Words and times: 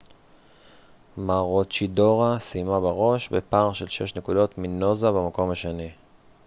מרוצ'ידורה 1.17 2.39
סיימה 2.39 2.79
בראש 2.79 3.29
בפער 3.29 3.73
של 3.73 3.87
שש 3.87 4.15
נקודות 4.15 4.57
מנוזה 4.57 5.11
במקום 5.11 5.51
השני 5.51 5.91